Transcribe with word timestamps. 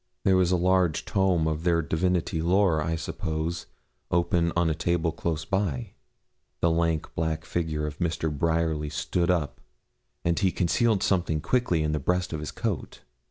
There 0.25 0.35
was 0.35 0.49
a 0.51 0.55
large 0.55 1.05
tome 1.05 1.47
of 1.47 1.63
their 1.63 1.83
divinity 1.83 2.41
lore, 2.41 2.81
I 2.81 2.95
suppose, 2.95 3.67
open 4.09 4.51
on 4.55 4.65
the 4.65 4.73
table 4.73 5.11
close 5.11 5.45
by. 5.45 5.91
The 6.59 6.71
lank 6.71 7.13
black 7.13 7.45
figure 7.45 7.85
of 7.85 7.99
Mr. 7.99 8.35
Bryerly 8.35 8.89
stood 8.89 9.29
up, 9.29 9.61
and 10.25 10.39
he 10.39 10.51
concealed 10.51 11.03
something 11.03 11.39
quickly 11.39 11.83
in 11.83 11.91
the 11.91 11.99
breast 11.99 12.33
of 12.33 12.39
his 12.39 12.49
coat. 12.51 13.01